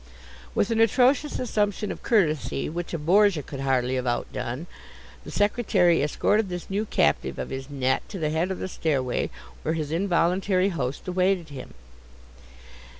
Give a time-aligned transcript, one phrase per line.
[0.55, 4.65] With an atrocious assumption of courtesy, which a Borgia could hardly have outdone,
[5.23, 9.29] the secretary escorted this new captive of his net to the head of the stairway,
[9.61, 11.75] where his involuntary host awaited him.